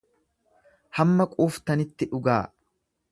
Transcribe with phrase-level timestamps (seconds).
[0.99, 2.43] Hamma quuftanitti dhugaa.